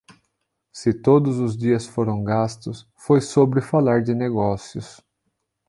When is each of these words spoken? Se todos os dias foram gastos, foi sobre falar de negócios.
Se 0.73 0.95
todos 0.95 1.37
os 1.37 1.55
dias 1.55 1.85
foram 1.85 2.23
gastos, 2.23 2.89
foi 2.97 3.21
sobre 3.21 3.61
falar 3.61 4.01
de 4.01 4.15
negócios. 4.15 4.99